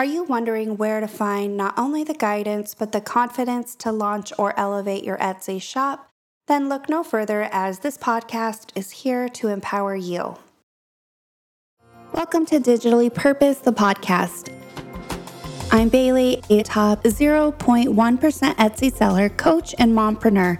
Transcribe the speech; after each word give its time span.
Are 0.00 0.14
you 0.16 0.24
wondering 0.24 0.78
where 0.78 1.00
to 1.00 1.06
find 1.06 1.58
not 1.58 1.74
only 1.76 2.04
the 2.04 2.14
guidance, 2.14 2.74
but 2.74 2.92
the 2.92 3.02
confidence 3.02 3.74
to 3.80 3.92
launch 3.92 4.32
or 4.38 4.58
elevate 4.58 5.04
your 5.04 5.18
Etsy 5.18 5.60
shop? 5.60 6.08
Then 6.48 6.70
look 6.70 6.88
no 6.88 7.02
further 7.02 7.50
as 7.52 7.80
this 7.80 7.98
podcast 7.98 8.70
is 8.74 8.90
here 8.90 9.28
to 9.28 9.48
empower 9.48 9.94
you. 9.94 10.38
Welcome 12.14 12.46
to 12.46 12.58
Digitally 12.58 13.12
Purposed, 13.12 13.64
the 13.64 13.74
podcast. 13.74 14.50
I'm 15.70 15.90
Bailey, 15.90 16.42
a 16.48 16.62
top 16.62 17.04
0.1% 17.04 17.92
Etsy 18.54 18.96
seller, 18.96 19.28
coach, 19.28 19.74
and 19.78 19.92
mompreneur. 19.94 20.58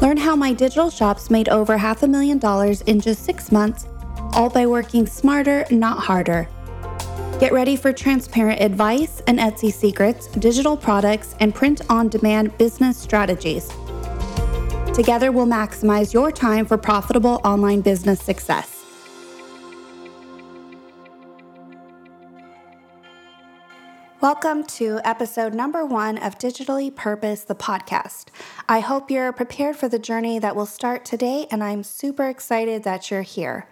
Learn 0.00 0.16
how 0.16 0.34
my 0.34 0.54
digital 0.54 0.88
shops 0.88 1.28
made 1.28 1.50
over 1.50 1.76
half 1.76 2.02
a 2.02 2.08
million 2.08 2.38
dollars 2.38 2.80
in 2.80 3.00
just 3.00 3.22
six 3.22 3.52
months, 3.52 3.86
all 4.32 4.48
by 4.48 4.64
working 4.64 5.06
smarter, 5.06 5.66
not 5.70 5.98
harder. 5.98 6.48
Get 7.38 7.52
ready 7.52 7.76
for 7.76 7.92
transparent 7.92 8.62
advice 8.62 9.20
and 9.26 9.38
Etsy 9.38 9.70
secrets, 9.70 10.26
digital 10.28 10.74
products, 10.74 11.34
and 11.38 11.54
print 11.54 11.82
on 11.90 12.08
demand 12.08 12.56
business 12.56 12.96
strategies. 12.96 13.68
Together, 14.94 15.30
we'll 15.30 15.44
maximize 15.44 16.14
your 16.14 16.32
time 16.32 16.64
for 16.64 16.78
profitable 16.78 17.42
online 17.44 17.82
business 17.82 18.22
success. 18.22 18.82
Welcome 24.22 24.64
to 24.64 25.00
episode 25.04 25.52
number 25.52 25.84
one 25.84 26.16
of 26.16 26.38
Digitally 26.38 26.92
Purposed, 26.92 27.48
the 27.48 27.54
podcast. 27.54 28.28
I 28.66 28.80
hope 28.80 29.10
you're 29.10 29.30
prepared 29.34 29.76
for 29.76 29.90
the 29.90 29.98
journey 29.98 30.38
that 30.38 30.56
will 30.56 30.64
start 30.64 31.04
today, 31.04 31.46
and 31.50 31.62
I'm 31.62 31.82
super 31.82 32.30
excited 32.30 32.82
that 32.84 33.10
you're 33.10 33.20
here. 33.20 33.68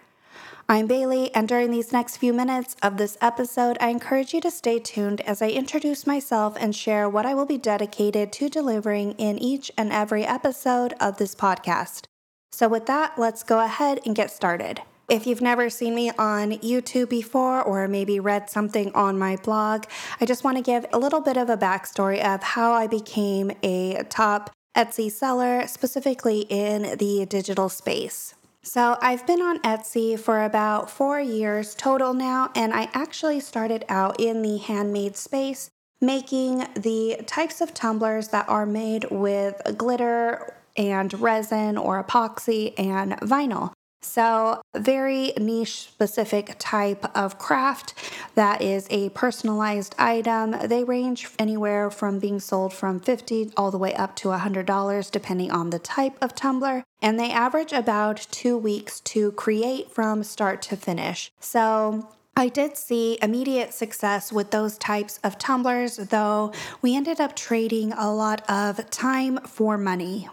I'm 0.66 0.86
Bailey, 0.86 1.30
and 1.34 1.46
during 1.46 1.70
these 1.70 1.92
next 1.92 2.16
few 2.16 2.32
minutes 2.32 2.74
of 2.82 2.96
this 2.96 3.18
episode, 3.20 3.76
I 3.82 3.88
encourage 3.88 4.32
you 4.32 4.40
to 4.40 4.50
stay 4.50 4.78
tuned 4.78 5.20
as 5.20 5.42
I 5.42 5.48
introduce 5.48 6.06
myself 6.06 6.56
and 6.58 6.74
share 6.74 7.06
what 7.06 7.26
I 7.26 7.34
will 7.34 7.44
be 7.44 7.58
dedicated 7.58 8.32
to 8.32 8.48
delivering 8.48 9.12
in 9.12 9.38
each 9.38 9.70
and 9.76 9.92
every 9.92 10.24
episode 10.24 10.94
of 10.98 11.18
this 11.18 11.34
podcast. 11.34 12.06
So, 12.50 12.66
with 12.66 12.86
that, 12.86 13.18
let's 13.18 13.42
go 13.42 13.62
ahead 13.62 14.00
and 14.06 14.16
get 14.16 14.30
started. 14.30 14.80
If 15.06 15.26
you've 15.26 15.42
never 15.42 15.68
seen 15.68 15.94
me 15.94 16.10
on 16.12 16.52
YouTube 16.52 17.10
before 17.10 17.60
or 17.62 17.86
maybe 17.86 18.18
read 18.18 18.48
something 18.48 18.90
on 18.94 19.18
my 19.18 19.36
blog, 19.36 19.84
I 20.18 20.24
just 20.24 20.44
want 20.44 20.56
to 20.56 20.62
give 20.62 20.86
a 20.94 20.98
little 20.98 21.20
bit 21.20 21.36
of 21.36 21.50
a 21.50 21.58
backstory 21.58 22.24
of 22.24 22.42
how 22.42 22.72
I 22.72 22.86
became 22.86 23.52
a 23.62 24.02
top 24.04 24.50
Etsy 24.74 25.10
seller, 25.10 25.66
specifically 25.66 26.46
in 26.48 26.96
the 26.96 27.26
digital 27.26 27.68
space. 27.68 28.34
So, 28.66 28.96
I've 29.02 29.26
been 29.26 29.42
on 29.42 29.58
Etsy 29.58 30.18
for 30.18 30.42
about 30.42 30.90
four 30.90 31.20
years 31.20 31.74
total 31.74 32.14
now, 32.14 32.50
and 32.54 32.72
I 32.72 32.88
actually 32.94 33.40
started 33.40 33.84
out 33.90 34.18
in 34.18 34.40
the 34.40 34.56
handmade 34.56 35.18
space 35.18 35.68
making 36.00 36.66
the 36.74 37.22
types 37.26 37.60
of 37.60 37.74
tumblers 37.74 38.28
that 38.28 38.48
are 38.48 38.64
made 38.64 39.04
with 39.10 39.60
glitter 39.76 40.54
and 40.78 41.12
resin 41.20 41.76
or 41.76 42.02
epoxy 42.02 42.72
and 42.78 43.12
vinyl. 43.20 43.73
So, 44.04 44.60
very 44.76 45.32
niche 45.38 45.80
specific 45.80 46.56
type 46.58 47.04
of 47.16 47.38
craft 47.38 47.94
that 48.34 48.60
is 48.60 48.86
a 48.90 49.08
personalized 49.08 49.94
item. 49.98 50.54
They 50.68 50.84
range 50.84 51.28
anywhere 51.38 51.90
from 51.90 52.18
being 52.18 52.38
sold 52.38 52.74
from 52.74 53.00
50 53.00 53.52
all 53.56 53.70
the 53.70 53.78
way 53.78 53.94
up 53.94 54.14
to 54.16 54.28
$100 54.28 55.10
depending 55.10 55.50
on 55.50 55.70
the 55.70 55.78
type 55.78 56.16
of 56.20 56.34
tumbler, 56.34 56.84
and 57.00 57.18
they 57.18 57.30
average 57.30 57.72
about 57.72 58.26
2 58.30 58.58
weeks 58.58 59.00
to 59.00 59.32
create 59.32 59.90
from 59.90 60.22
start 60.22 60.60
to 60.62 60.76
finish. 60.76 61.32
So, 61.40 62.08
I 62.36 62.48
did 62.48 62.76
see 62.76 63.18
immediate 63.22 63.72
success 63.72 64.32
with 64.32 64.50
those 64.50 64.76
types 64.76 65.18
of 65.24 65.38
tumblers, 65.38 65.96
though 65.96 66.52
we 66.82 66.94
ended 66.94 67.20
up 67.20 67.36
trading 67.36 67.92
a 67.92 68.12
lot 68.12 68.48
of 68.50 68.90
time 68.90 69.38
for 69.38 69.78
money. 69.78 70.28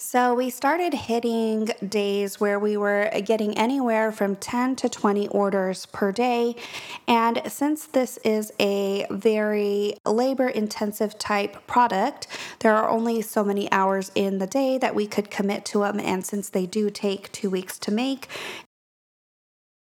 So 0.00 0.32
we 0.32 0.48
started 0.48 0.94
hitting 0.94 1.70
days 1.88 2.38
where 2.38 2.60
we 2.60 2.76
were 2.76 3.10
getting 3.24 3.58
anywhere 3.58 4.12
from 4.12 4.36
10 4.36 4.76
to 4.76 4.88
20 4.88 5.26
orders 5.26 5.86
per 5.86 6.12
day. 6.12 6.54
And 7.08 7.42
since 7.48 7.84
this 7.84 8.16
is 8.18 8.52
a 8.60 9.06
very 9.10 9.94
labor 10.06 10.46
intensive 10.46 11.18
type 11.18 11.66
product, 11.66 12.28
there 12.60 12.76
are 12.76 12.88
only 12.88 13.22
so 13.22 13.42
many 13.42 13.70
hours 13.72 14.12
in 14.14 14.38
the 14.38 14.46
day 14.46 14.78
that 14.78 14.94
we 14.94 15.08
could 15.08 15.32
commit 15.32 15.64
to 15.66 15.80
them. 15.80 15.98
And 15.98 16.24
since 16.24 16.48
they 16.48 16.64
do 16.64 16.90
take 16.90 17.32
two 17.32 17.50
weeks 17.50 17.76
to 17.80 17.90
make, 17.90 18.28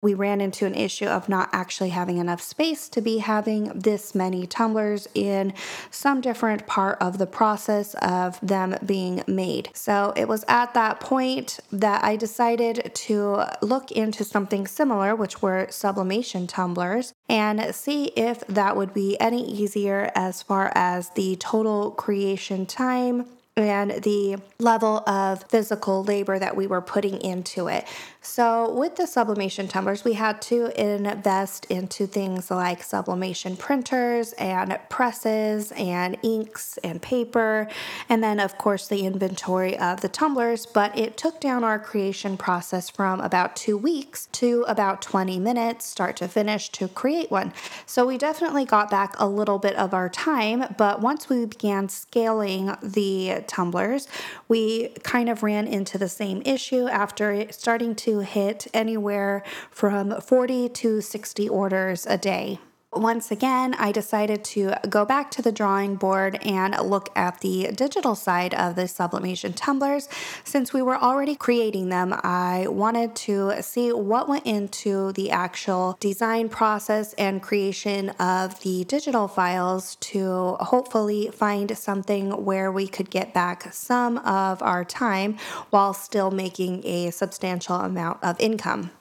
we 0.02 0.14
ran 0.16 0.42
into 0.42 0.66
an 0.66 0.74
issue 0.74 1.06
of 1.06 1.30
not 1.30 1.50
actually 1.54 1.90
having 1.90 2.18
enough 2.18 2.42
space 2.42 2.90
to 2.90 3.02
be 3.02 3.20
having 3.20 3.66
this 3.80 4.16
many 4.16 4.48
tumblers 4.48 5.08
in 5.14 5.54
some 5.92 6.22
different 6.22 6.66
part 6.66 6.98
of 7.00 7.20
the 7.20 7.28
process 7.28 7.94
of 8.02 8.40
them 8.42 8.76
being 8.86 9.24
made. 9.28 9.70
So 9.74 10.12
it 10.16 10.28
was 10.28 10.44
at 10.48 10.74
that 10.74 11.00
point 11.00 11.60
that 11.72 12.04
I 12.04 12.16
decided 12.16 12.92
to 12.94 13.44
look 13.62 13.92
into 13.92 14.24
something 14.24 14.66
similar, 14.66 15.16
which 15.16 15.42
were 15.42 15.68
sublimation 15.70 16.48
tumblers, 16.48 17.14
and 17.30 17.74
see 17.76 18.06
if 18.16 18.46
that 18.48 18.76
would 18.76 18.94
be 18.94 19.20
any 19.20 19.48
easier 19.48 20.12
as 20.16 20.42
far 20.42 20.72
as 20.74 21.12
the 21.12 21.36
total 21.36 21.92
creation 21.92 22.66
time 22.66 23.28
and 23.58 23.92
the 24.04 24.38
level 24.60 25.04
of 25.08 25.44
physical 25.44 26.04
labor 26.04 26.40
that 26.40 26.56
we 26.56 26.68
were 26.68 26.82
putting 26.82 27.22
into 27.22 27.68
it. 27.68 27.86
So, 28.24 28.72
with 28.72 28.98
the 28.98 29.08
sublimation 29.08 29.68
tumblers, 29.68 30.04
we 30.04 30.14
had 30.14 30.44
to 30.44 30.80
invest 30.80 31.66
into 31.66 32.06
things 32.06 32.52
like 32.52 32.84
sublimation 32.84 33.58
printers 33.58 34.34
and 34.34 34.78
presses 34.90 35.72
and 35.72 36.16
inks 36.22 36.78
and 36.84 37.02
paper, 37.02 37.68
and 38.08 38.24
then, 38.24 38.40
of 38.40 38.60
course, 38.60 38.88
the 38.88 39.08
inventory 39.08 39.76
of 39.76 40.02
the 40.02 40.08
tumblers. 40.08 40.68
But 40.68 40.96
it 40.96 41.18
took 41.18 41.42
down 41.42 41.64
our 41.64 41.80
creation 41.80 42.38
process 42.38 42.92
from 42.92 43.20
about 43.22 43.56
two 43.56 43.76
weeks 43.76 44.28
to 44.34 44.66
about 44.68 45.02
20 45.02 45.40
minutes, 45.40 45.88
start 45.88 46.16
to 46.18 46.28
finish, 46.28 46.70
to 46.70 46.90
create 46.90 47.32
one. 47.32 47.52
So, 47.88 48.06
we 48.06 48.20
definitely 48.20 48.66
got 48.66 48.92
back 48.92 49.16
a 49.18 49.28
little 49.28 49.58
bit 49.58 49.76
of 49.78 49.96
our 49.96 50.10
time, 50.10 50.76
but 50.78 51.02
once 51.02 51.28
we 51.28 51.46
began 51.46 51.90
scaling 51.90 52.76
the 52.84 53.44
tumblers, 53.48 54.08
we 54.48 54.90
kind 55.02 55.28
of 55.28 55.42
ran 55.42 55.66
into 55.66 55.98
the 55.98 56.08
same 56.08 56.44
issue 56.46 56.88
after 56.88 57.52
starting 57.52 57.96
to 57.96 58.11
hit 58.20 58.68
anywhere 58.74 59.44
from 59.70 60.20
40 60.22 60.70
to 60.70 61.02
60 61.02 61.50
orders 61.50 62.06
a 62.06 62.18
day. 62.18 62.60
Once 62.94 63.32
again, 63.32 63.74
I 63.76 63.94
decided 63.94 64.44
to 64.44 64.74
go 64.90 65.06
back 65.06 65.32
to 65.32 65.42
the 65.42 65.54
drawing 65.54 65.96
board 65.96 66.38
and 66.44 66.76
look 66.78 67.08
at 67.16 67.40
the 67.40 67.72
digital 67.74 68.16
side 68.16 68.54
of 68.54 68.76
the 68.76 68.86
sublimation 68.86 69.54
tumblers. 69.54 70.10
Since 70.44 70.74
we 70.74 70.82
were 70.82 70.98
already 70.98 71.36
creating 71.36 71.88
them, 71.88 72.14
I 72.22 72.68
wanted 72.68 73.16
to 73.16 73.62
see 73.62 73.94
what 73.94 74.28
went 74.28 74.46
into 74.46 75.14
the 75.14 75.32
actual 75.32 75.96
design 76.02 76.50
process 76.50 77.14
and 77.14 77.42
creation 77.42 78.10
of 78.20 78.60
the 78.60 78.84
digital 78.84 79.30
files 79.30 79.96
to 80.02 80.58
hopefully 80.60 81.30
find 81.32 81.78
something 81.78 82.44
where 82.44 82.74
we 82.74 82.90
could 82.90 83.10
get 83.10 83.34
back 83.34 83.74
some 83.74 84.18
of 84.18 84.62
our 84.62 84.84
time 84.84 85.38
while 85.70 85.94
still 85.94 86.30
making 86.30 86.86
a 86.86 87.12
substantial 87.12 87.78
amount 87.78 88.22
of 88.22 88.38
income. 88.38 88.92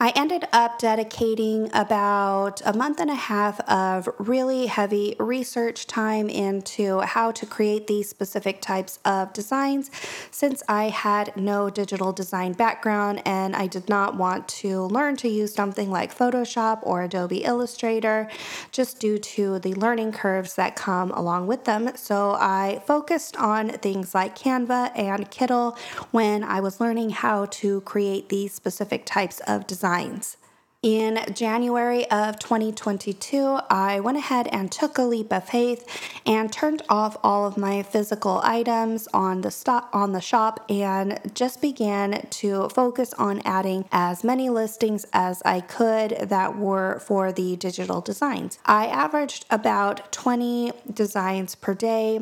I 0.00 0.12
ended 0.16 0.48
up 0.52 0.80
dedicating 0.80 1.70
about 1.72 2.60
a 2.66 2.72
month 2.76 2.98
and 2.98 3.08
a 3.08 3.14
half 3.14 3.60
of 3.60 4.08
really 4.18 4.66
heavy 4.66 5.14
research 5.20 5.86
time 5.86 6.28
into 6.28 6.98
how 6.98 7.30
to 7.30 7.46
create 7.46 7.86
these 7.86 8.08
specific 8.08 8.60
types 8.60 8.98
of 9.04 9.32
designs 9.32 9.92
since 10.32 10.64
I 10.68 10.88
had 10.88 11.36
no 11.36 11.70
digital 11.70 12.12
design 12.12 12.54
background 12.54 13.22
and 13.24 13.54
I 13.54 13.68
did 13.68 13.88
not 13.88 14.16
want 14.16 14.48
to 14.48 14.82
learn 14.82 15.14
to 15.18 15.28
use 15.28 15.54
something 15.54 15.92
like 15.92 16.12
Photoshop 16.12 16.80
or 16.82 17.04
Adobe 17.04 17.44
Illustrator 17.44 18.28
just 18.72 18.98
due 18.98 19.18
to 19.18 19.60
the 19.60 19.74
learning 19.74 20.10
curves 20.10 20.56
that 20.56 20.74
come 20.74 21.12
along 21.12 21.46
with 21.46 21.66
them. 21.66 21.92
So 21.94 22.32
I 22.32 22.82
focused 22.84 23.36
on 23.36 23.68
things 23.68 24.12
like 24.12 24.36
Canva 24.36 24.90
and 24.98 25.30
Kittl 25.30 25.78
when 26.10 26.42
I 26.42 26.58
was 26.58 26.80
learning 26.80 27.10
how 27.10 27.46
to 27.46 27.80
create 27.82 28.28
these 28.28 28.52
specific 28.52 29.06
types 29.06 29.38
of 29.46 29.68
designs 29.68 29.83
designs. 29.84 30.38
In 30.82 31.18
January 31.34 32.10
of 32.10 32.38
2022, 32.38 33.58
I 33.70 34.00
went 34.00 34.16
ahead 34.18 34.48
and 34.48 34.70
took 34.72 34.96
a 34.96 35.02
leap 35.02 35.30
of 35.32 35.44
faith 35.44 35.86
and 36.26 36.50
turned 36.52 36.82
off 36.88 37.16
all 37.22 37.46
of 37.46 37.56
my 37.58 37.82
physical 37.82 38.40
items 38.42 39.08
on 39.14 39.42
the 39.42 39.50
stop 39.50 39.88
on 39.94 40.12
the 40.12 40.20
shop 40.20 40.64
and 40.70 41.20
just 41.34 41.60
began 41.60 42.26
to 42.30 42.68
focus 42.70 43.14
on 43.14 43.42
adding 43.44 43.86
as 43.92 44.24
many 44.24 44.48
listings 44.48 45.04
as 45.12 45.42
I 45.44 45.60
could 45.60 46.28
that 46.28 46.58
were 46.58 46.98
for 47.00 47.30
the 47.32 47.56
digital 47.56 48.00
designs. 48.00 48.58
I 48.64 48.86
averaged 48.86 49.44
about 49.50 50.12
20 50.12 50.72
designs 50.92 51.54
per 51.54 51.74
day 51.74 52.20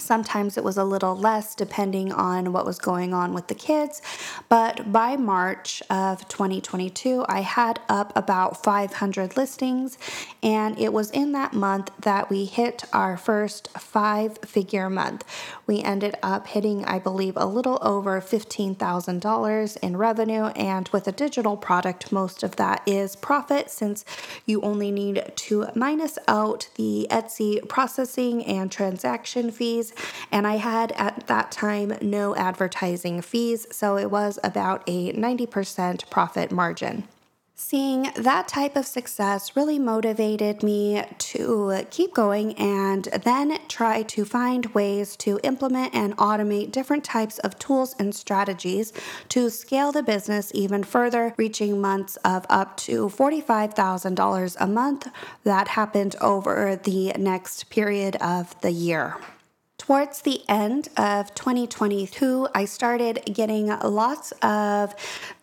Sometimes 0.00 0.56
it 0.56 0.64
was 0.64 0.76
a 0.76 0.84
little 0.84 1.16
less 1.16 1.54
depending 1.54 2.12
on 2.12 2.52
what 2.52 2.64
was 2.64 2.78
going 2.78 3.12
on 3.12 3.34
with 3.34 3.48
the 3.48 3.54
kids. 3.54 4.00
But 4.48 4.92
by 4.92 5.16
March 5.16 5.82
of 5.90 6.26
2022, 6.28 7.24
I 7.28 7.40
had 7.40 7.80
up 7.88 8.12
about 8.16 8.62
500 8.62 9.36
listings. 9.36 9.98
And 10.42 10.78
it 10.78 10.92
was 10.92 11.10
in 11.10 11.32
that 11.32 11.52
month 11.52 11.90
that 12.00 12.30
we 12.30 12.44
hit 12.44 12.84
our 12.92 13.16
first 13.16 13.68
five 13.78 14.38
figure 14.38 14.88
month. 14.88 15.24
We 15.66 15.82
ended 15.82 16.16
up 16.22 16.46
hitting, 16.46 16.84
I 16.84 16.98
believe, 16.98 17.36
a 17.36 17.46
little 17.46 17.78
over 17.82 18.20
$15,000 18.20 19.76
in 19.78 19.96
revenue. 19.96 20.44
And 20.46 20.88
with 20.88 21.08
a 21.08 21.12
digital 21.12 21.56
product, 21.56 22.12
most 22.12 22.42
of 22.42 22.56
that 22.56 22.82
is 22.86 23.16
profit 23.16 23.70
since 23.70 24.04
you 24.46 24.60
only 24.62 24.90
need 24.90 25.32
to 25.34 25.66
minus 25.74 26.18
out 26.28 26.68
the 26.76 27.06
Etsy 27.10 27.66
processing 27.68 28.44
and 28.44 28.70
transaction 28.70 29.50
fees 29.50 29.87
and 30.30 30.46
I 30.46 30.56
had 30.56 30.92
at 30.92 31.26
that 31.26 31.50
time 31.50 31.96
no 32.00 32.34
advertising 32.36 33.22
fees, 33.22 33.66
so 33.70 33.96
it 33.96 34.10
was 34.10 34.38
about 34.42 34.82
a 34.86 35.12
90% 35.12 36.08
profit 36.10 36.50
margin. 36.52 37.08
Seeing 37.60 38.12
that 38.14 38.46
type 38.46 38.76
of 38.76 38.86
success 38.86 39.56
really 39.56 39.80
motivated 39.80 40.62
me 40.62 41.02
to 41.18 41.84
keep 41.90 42.14
going 42.14 42.54
and 42.56 43.06
then 43.24 43.58
try 43.66 44.04
to 44.04 44.24
find 44.24 44.66
ways 44.66 45.16
to 45.16 45.40
implement 45.42 45.92
and 45.92 46.16
automate 46.18 46.70
different 46.70 47.02
types 47.02 47.40
of 47.40 47.58
tools 47.58 47.96
and 47.98 48.14
strategies 48.14 48.92
to 49.30 49.50
scale 49.50 49.90
the 49.90 50.04
business 50.04 50.52
even 50.54 50.84
further, 50.84 51.34
reaching 51.36 51.80
months 51.80 52.14
of 52.18 52.46
up 52.48 52.76
to 52.76 53.08
$45,000 53.08 54.56
a 54.60 54.66
month. 54.68 55.08
That 55.42 55.66
happened 55.66 56.14
over 56.20 56.76
the 56.76 57.12
next 57.18 57.70
period 57.70 58.14
of 58.20 58.58
the 58.60 58.70
year. 58.70 59.16
Towards 59.88 60.20
the 60.20 60.42
end 60.50 60.90
of 60.98 61.34
2022, 61.34 62.48
I 62.54 62.66
started 62.66 63.22
getting 63.24 63.68
lots 63.68 64.32
of 64.42 64.94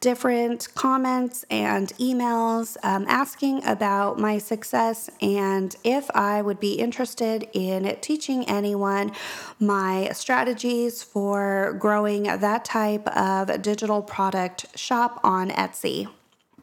different 0.02 0.68
comments 0.76 1.46
and 1.50 1.88
emails 1.94 2.78
um, 2.84 3.08
asking 3.10 3.66
about 3.66 4.20
my 4.20 4.38
success 4.38 5.10
and 5.20 5.76
if 5.84 6.12
I 6.14 6.44
would 6.44 6.60
be 6.60 6.74
interested 6.74 7.50
in 7.54 7.98
teaching 8.02 8.48
anyone 8.48 9.14
my 9.60 10.12
strategies 10.14 11.02
for 11.02 11.76
growing 11.80 12.26
that 12.26 12.66
type 12.66 13.08
of 13.18 13.64
digital 13.64 14.04
product 14.04 14.78
shop 14.78 15.22
on 15.24 15.50
Etsy. 15.50 16.08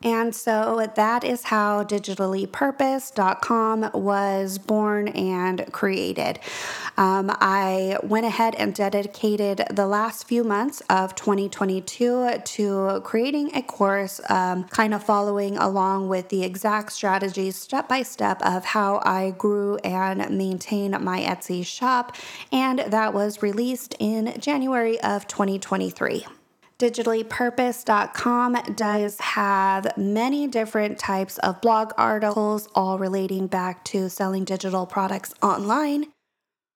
And 0.02 0.34
so 0.34 0.90
that 0.94 1.22
is 1.22 1.44
how 1.44 1.84
digitallypurposed.com 1.84 3.90
was 3.94 4.58
born 4.58 5.06
and 5.08 5.70
created. 5.72 6.40
Um, 6.96 7.30
I 7.40 7.98
went 8.02 8.24
ahead 8.26 8.54
and 8.56 8.74
dedicated 8.74 9.64
the 9.70 9.86
last 9.86 10.26
few 10.26 10.42
months 10.44 10.82
of 10.90 11.14
2022 11.14 12.40
to 12.44 13.00
creating 13.04 13.54
a 13.54 13.62
course, 13.62 14.20
um, 14.28 14.64
kind 14.64 14.92
of 14.92 15.04
following 15.04 15.56
along 15.56 16.08
with 16.08 16.30
the 16.30 16.42
exact 16.42 16.90
strategies 16.92 17.54
step 17.56 17.88
by 17.88 18.02
step 18.02 18.42
of 18.42 18.64
how 18.64 19.00
I 19.04 19.30
grew 19.30 19.76
and 19.78 20.36
maintained 20.36 20.98
my 21.00 21.20
Etsy 21.20 21.64
shop. 21.64 22.16
And 22.50 22.80
that 22.80 23.14
was 23.14 23.40
released 23.42 23.94
in 23.98 24.34
January 24.40 25.00
of 25.00 25.28
2023 25.28 26.26
digitallypurposed.com 26.82 28.74
does 28.74 29.20
have 29.20 29.96
many 29.96 30.48
different 30.48 30.98
types 30.98 31.38
of 31.38 31.60
blog 31.60 31.92
articles, 31.96 32.68
all 32.74 32.98
relating 32.98 33.46
back 33.46 33.84
to 33.84 34.10
selling 34.10 34.44
digital 34.44 34.84
products 34.84 35.32
online 35.42 36.11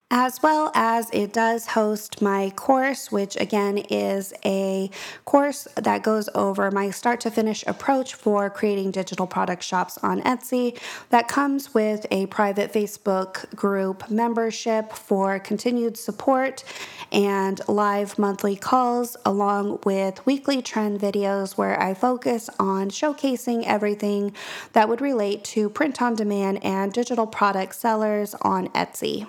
as 0.09 0.41
well 0.41 0.71
as 0.73 1.09
it 1.11 1.33
does 1.33 1.67
host 1.67 2.21
my 2.21 2.49
course, 2.51 3.11
which 3.11 3.35
again 3.35 3.77
is 3.77 4.33
a 4.45 4.89
course 5.25 5.67
that 5.75 6.01
goes 6.01 6.29
over 6.33 6.71
my 6.71 6.89
start 6.89 7.19
to 7.19 7.29
finish 7.29 7.63
approach 7.67 8.13
for 8.13 8.49
creating 8.49 8.89
digital 8.91 9.27
product 9.27 9.61
shops 9.61 9.97
on 9.99 10.21
Etsy. 10.21 10.79
That 11.09 11.27
comes 11.27 11.73
with 11.73 12.05
a 12.09 12.25
private 12.27 12.71
Facebook 12.71 13.53
group 13.53 14.09
membership 14.09 14.93
for 14.93 15.39
continued 15.39 15.97
support 15.97 16.63
and 17.11 17.59
live 17.67 18.17
monthly 18.17 18.55
calls, 18.55 19.17
along 19.25 19.79
with 19.83 20.25
weekly 20.25 20.61
trend 20.61 21.01
videos 21.01 21.57
where 21.57 21.79
I 21.81 21.93
focus 21.93 22.49
on 22.59 22.89
showcasing 22.89 23.65
everything 23.65 24.33
that 24.71 24.87
would 24.87 25.01
relate 25.01 25.43
to 25.45 25.69
print 25.69 26.01
on 26.01 26.15
demand 26.15 26.63
and 26.63 26.93
digital 26.93 27.27
product 27.27 27.75
sellers 27.75 28.35
on 28.41 28.69
Etsy. 28.69 29.27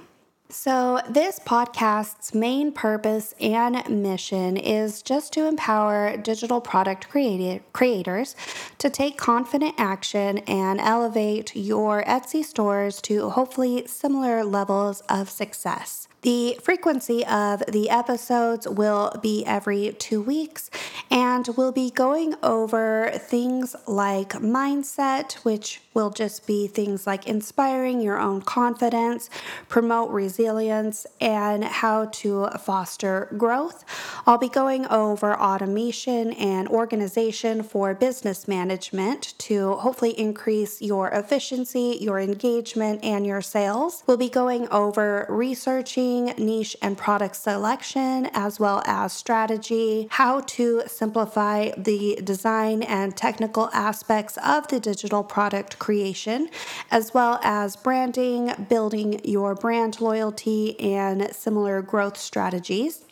So, 0.50 1.02
this 1.06 1.38
podcast's 1.40 2.34
main 2.34 2.72
purpose 2.72 3.34
and 3.38 3.86
mission 4.02 4.56
is 4.56 5.02
just 5.02 5.34
to 5.34 5.46
empower 5.46 6.16
digital 6.16 6.62
product 6.62 7.06
creators 7.10 8.34
to 8.78 8.88
take 8.88 9.18
confident 9.18 9.74
action 9.76 10.38
and 10.38 10.80
elevate 10.80 11.54
your 11.54 12.02
Etsy 12.04 12.42
stores 12.42 13.02
to 13.02 13.28
hopefully 13.28 13.86
similar 13.86 14.42
levels 14.42 15.02
of 15.02 15.28
success. 15.28 16.07
The 16.22 16.58
frequency 16.60 17.24
of 17.24 17.62
the 17.68 17.88
episodes 17.90 18.66
will 18.66 19.16
be 19.22 19.44
every 19.46 19.92
two 20.00 20.20
weeks, 20.20 20.68
and 21.12 21.48
we'll 21.56 21.70
be 21.70 21.90
going 21.90 22.34
over 22.42 23.12
things 23.14 23.76
like 23.86 24.30
mindset, 24.30 25.34
which 25.44 25.80
will 25.94 26.10
just 26.10 26.44
be 26.44 26.66
things 26.66 27.06
like 27.06 27.28
inspiring 27.28 28.00
your 28.00 28.18
own 28.18 28.42
confidence, 28.42 29.30
promote 29.68 30.10
resilience, 30.10 31.06
and 31.20 31.62
how 31.62 32.06
to 32.06 32.48
foster 32.58 33.32
growth. 33.36 33.84
I'll 34.26 34.38
be 34.38 34.48
going 34.48 34.86
over 34.86 35.38
automation 35.38 36.32
and 36.32 36.66
organization 36.68 37.62
for 37.62 37.94
business 37.94 38.48
management 38.48 39.34
to 39.38 39.74
hopefully 39.74 40.18
increase 40.18 40.82
your 40.82 41.10
efficiency, 41.10 41.98
your 42.00 42.18
engagement, 42.18 43.04
and 43.04 43.24
your 43.24 43.40
sales. 43.40 44.02
We'll 44.06 44.16
be 44.16 44.28
going 44.28 44.68
over 44.70 45.26
researching 45.28 46.07
niche 46.38 46.76
and 46.82 46.96
product 46.96 47.36
selection, 47.36 48.28
as 48.32 48.58
well 48.58 48.82
as 48.86 49.12
strategy, 49.12 50.08
how 50.10 50.40
to 50.40 50.82
simplify 50.86 51.70
the 51.76 52.20
design 52.24 52.82
and 52.82 53.16
technical 53.16 53.70
aspects 53.72 54.38
of 54.44 54.68
the 54.68 54.80
digital 54.80 55.22
product 55.22 55.78
creation, 55.78 56.48
as 56.90 57.14
well 57.14 57.38
as 57.42 57.76
branding, 57.76 58.52
building 58.68 59.20
your 59.24 59.54
brand 59.54 60.00
loyalty, 60.00 60.78
and 60.80 61.34
similar 61.34 61.82
growth 61.82 62.16
strategies. 62.16 63.07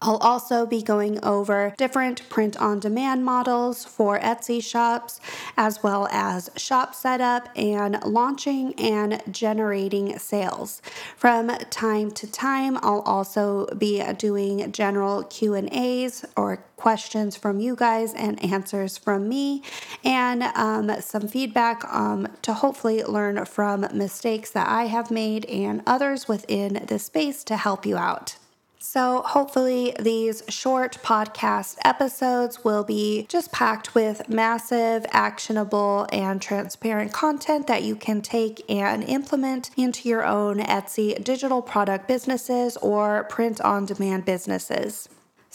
I'll 0.00 0.18
also 0.18 0.64
be 0.64 0.80
going 0.80 1.22
over 1.24 1.74
different 1.76 2.28
print 2.28 2.56
on 2.56 2.78
demand 2.78 3.24
models 3.24 3.84
for 3.84 4.18
Etsy 4.20 4.62
shops, 4.62 5.20
as 5.56 5.82
well 5.82 6.06
as 6.12 6.50
shop 6.56 6.94
setup 6.94 7.48
and 7.56 7.98
launching 8.04 8.74
and 8.74 9.20
generating 9.30 10.16
sales. 10.18 10.80
From 11.16 11.48
time 11.70 12.12
to 12.12 12.30
time, 12.30 12.78
I'll 12.80 13.00
also 13.00 13.66
be 13.76 14.00
doing 14.14 14.70
general 14.70 15.24
Q&As 15.24 16.24
or 16.36 16.64
questions 16.76 17.36
from 17.36 17.58
you 17.58 17.74
guys 17.74 18.14
and 18.14 18.42
answers 18.42 18.96
from 18.96 19.28
me 19.28 19.64
and 20.04 20.44
um, 20.54 21.00
some 21.00 21.26
feedback 21.26 21.84
um, 21.92 22.28
to 22.42 22.54
hopefully 22.54 23.02
learn 23.02 23.44
from 23.46 23.84
mistakes 23.92 24.50
that 24.52 24.68
I 24.68 24.84
have 24.84 25.10
made 25.10 25.44
and 25.46 25.82
others 25.86 26.28
within 26.28 26.84
the 26.86 27.00
space 27.00 27.42
to 27.44 27.56
help 27.56 27.84
you 27.84 27.96
out. 27.96 28.36
So, 28.80 29.22
hopefully, 29.26 29.94
these 29.98 30.44
short 30.48 30.98
podcast 31.02 31.78
episodes 31.84 32.62
will 32.62 32.84
be 32.84 33.26
just 33.28 33.50
packed 33.50 33.94
with 33.94 34.28
massive, 34.28 35.04
actionable, 35.10 36.06
and 36.12 36.40
transparent 36.40 37.12
content 37.12 37.66
that 37.66 37.82
you 37.82 37.96
can 37.96 38.22
take 38.22 38.62
and 38.70 39.02
implement 39.02 39.70
into 39.76 40.08
your 40.08 40.24
own 40.24 40.58
Etsy 40.58 41.22
digital 41.24 41.60
product 41.60 42.06
businesses 42.06 42.76
or 42.76 43.24
print 43.24 43.60
on 43.60 43.84
demand 43.84 44.24
businesses. 44.24 45.08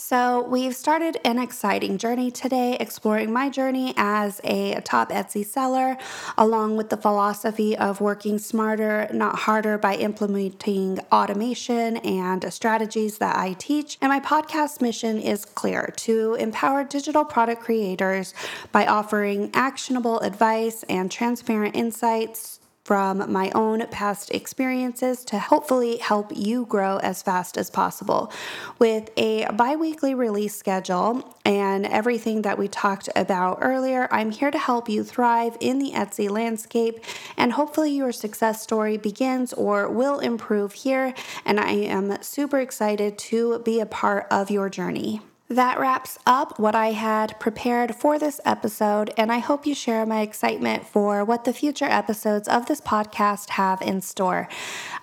So, 0.06 0.42
we've 0.44 0.76
started 0.76 1.18
an 1.24 1.40
exciting 1.40 1.98
journey 1.98 2.30
today, 2.30 2.76
exploring 2.78 3.32
my 3.32 3.50
journey 3.50 3.94
as 3.96 4.42
a 4.44 4.82
top 4.82 5.12
Etsy 5.12 5.46
seller, 5.46 5.98
along 6.38 6.76
with 6.76 6.90
the 6.90 6.98
philosophy 6.98 7.78
of 7.78 8.02
working 8.02 8.38
smarter, 8.38 9.08
not 9.14 9.40
harder, 9.40 9.78
by 9.78 9.96
implementing 9.96 11.00
automation 11.10 11.96
and 11.98 12.52
strategies 12.52 13.20
that 13.20 13.38
I 13.38 13.54
teach. 13.54 13.98
And 14.02 14.10
my 14.10 14.20
podcast 14.20 14.82
mission 14.82 15.22
is 15.22 15.46
clear 15.46 15.94
to 15.96 16.34
empower 16.34 16.84
digital 16.84 17.24
product 17.24 17.62
creators 17.62 18.34
by 18.74 18.86
offering 18.86 19.52
actionable 19.54 20.20
advice 20.20 20.84
and 20.90 21.10
transparent 21.10 21.78
insights 21.78 22.60
from 22.84 23.32
my 23.32 23.50
own 23.56 23.88
past 23.88 24.30
experiences 24.32 25.24
to 25.26 25.40
hopefully 25.40 25.98
help 25.98 26.32
you 26.36 26.66
grow 26.66 26.98
as 26.98 27.24
fast 27.24 27.58
as 27.58 27.70
possible. 27.70 28.32
With 28.78 29.10
a 29.16 29.46
bi 29.54 29.76
weekly 29.76 30.14
release 30.14 30.56
schedule 30.56 31.36
and 31.46 31.86
everything 31.86 32.42
that 32.42 32.58
we 32.58 32.68
talked 32.68 33.10
about 33.16 33.60
earlier, 33.62 34.08
I'm 34.12 34.32
here 34.32 34.52
to 34.52 34.60
help 34.60 34.90
you 34.90 35.04
thrive 35.04 35.56
in 35.60 35.80
the 35.80 35.92
Etsy 35.92 36.30
landscape, 36.30 37.00
and 37.38 37.54
hopefully, 37.54 37.92
your 37.92 38.12
success 38.12 38.62
story 38.62 38.98
begins 38.98 39.54
or 39.54 39.90
will 39.90 40.20
improve 40.20 40.74
here. 40.74 41.14
And 41.46 41.60
I 41.60 41.72
am 41.72 42.22
super 42.22 42.60
excited 42.60 43.18
to 43.30 43.60
be 43.60 43.80
a 43.80 43.86
part 43.86 44.28
of 44.30 44.52
your 44.52 44.70
journey. 44.70 45.22
That 45.54 45.80
wraps 45.80 46.18
up 46.26 46.58
what 46.58 46.74
I 46.74 46.94
had 46.94 47.40
prepared 47.40 47.94
for 47.94 48.18
this 48.18 48.42
episode, 48.44 49.14
and 49.18 49.32
I 49.32 49.38
hope 49.38 49.68
you 49.68 49.76
share 49.76 50.04
my 50.04 50.22
excitement 50.22 50.88
for 50.88 51.24
what 51.24 51.44
the 51.44 51.54
future 51.54 51.86
episodes 51.86 52.48
of 52.48 52.66
this 52.66 52.82
podcast 52.82 53.50
have 53.50 53.80
in 53.84 54.02
store. 54.02 54.48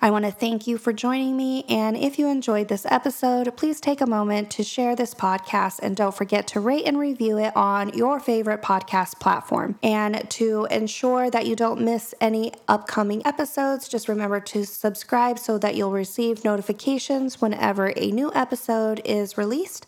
I 0.01 0.11
want 0.11 0.25
to 0.25 0.31
thank 0.31 0.67
you 0.67 0.77
for 0.77 0.91
joining 0.91 1.37
me, 1.37 1.63
and 1.69 1.95
if 1.95 2.19
you 2.19 2.27
enjoyed 2.27 2.67
this 2.67 2.85
episode, 2.89 3.55
please 3.55 3.79
take 3.79 4.01
a 4.01 4.05
moment 4.05 4.51
to 4.51 4.63
share 4.63 4.93
this 4.93 5.13
podcast 5.13 5.79
and 5.81 5.95
don't 5.95 6.13
forget 6.13 6.47
to 6.47 6.59
rate 6.59 6.83
and 6.85 6.99
review 6.99 7.37
it 7.37 7.55
on 7.55 7.93
your 7.93 8.19
favorite 8.19 8.61
podcast 8.61 9.21
platform. 9.21 9.79
And 9.81 10.29
to 10.31 10.67
ensure 10.69 11.29
that 11.29 11.45
you 11.45 11.55
don't 11.55 11.79
miss 11.79 12.13
any 12.19 12.51
upcoming 12.67 13.25
episodes, 13.25 13.87
just 13.87 14.09
remember 14.09 14.41
to 14.41 14.65
subscribe 14.65 15.39
so 15.39 15.57
that 15.59 15.75
you'll 15.75 15.93
receive 15.93 16.43
notifications 16.43 17.39
whenever 17.39 17.93
a 17.95 18.11
new 18.11 18.33
episode 18.35 18.99
is 19.05 19.37
released. 19.37 19.87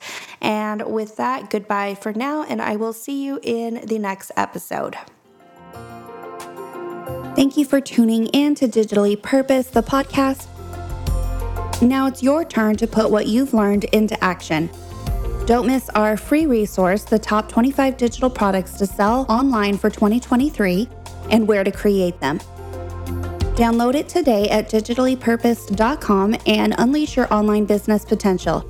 And 0.54 0.84
with 0.86 1.16
that, 1.16 1.50
goodbye 1.50 1.96
for 1.96 2.14
now, 2.14 2.44
and 2.44 2.62
I 2.62 2.76
will 2.76 2.94
see 2.94 3.26
you 3.26 3.40
in 3.42 3.84
the 3.88 3.98
next 3.98 4.32
episode. 4.38 4.96
Thank 7.36 7.58
you 7.58 7.66
for 7.66 7.82
tuning 7.82 8.28
in 8.28 8.54
to 8.56 8.68
Digitally 8.68 9.20
Purposed, 9.20 9.74
the 9.74 9.82
podcast. 9.82 10.46
Now 11.82 12.06
it's 12.06 12.22
your 12.22 12.46
turn 12.46 12.76
to 12.76 12.86
put 12.86 13.10
what 13.10 13.26
you've 13.26 13.56
learned 13.56 13.86
into 13.86 14.24
action. 14.24 14.70
Don't 15.48 15.66
miss 15.66 15.90
our 15.90 16.16
free 16.16 16.46
resource, 16.46 17.04
The 17.04 17.18
Top 17.18 17.50
25 17.50 17.98
Digital 17.98 18.30
Products 18.30 18.74
to 18.74 18.86
Sell 18.86 19.26
Online 19.30 19.76
for 19.76 19.90
2023 19.90 20.88
and 21.32 21.48
Where 21.48 21.64
to 21.64 21.72
Create 21.72 22.20
Them. 22.20 22.38
Download 23.58 23.96
it 23.96 24.08
today 24.08 24.50
at 24.50 24.70
digitallypurposed.com 24.70 26.36
and 26.46 26.76
unleash 26.78 27.18
your 27.18 27.34
online 27.34 27.66
business 27.66 28.06
potential. 28.06 28.70